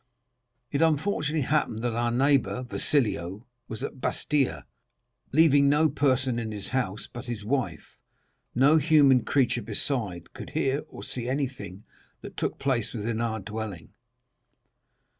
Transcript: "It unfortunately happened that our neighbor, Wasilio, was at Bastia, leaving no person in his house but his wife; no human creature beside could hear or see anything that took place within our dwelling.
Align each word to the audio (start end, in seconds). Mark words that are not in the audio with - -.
"It 0.71 0.81
unfortunately 0.81 1.41
happened 1.45 1.83
that 1.83 1.93
our 1.93 2.09
neighbor, 2.09 2.63
Wasilio, 2.71 3.45
was 3.67 3.83
at 3.83 4.01
Bastia, 4.01 4.65
leaving 5.31 5.69
no 5.69 5.89
person 5.89 6.39
in 6.39 6.51
his 6.51 6.69
house 6.69 7.07
but 7.13 7.25
his 7.25 7.45
wife; 7.45 7.99
no 8.55 8.77
human 8.77 9.23
creature 9.23 9.61
beside 9.61 10.33
could 10.33 10.49
hear 10.49 10.83
or 10.89 11.03
see 11.03 11.29
anything 11.29 11.83
that 12.21 12.35
took 12.35 12.57
place 12.57 12.95
within 12.95 13.21
our 13.21 13.41
dwelling. 13.41 13.89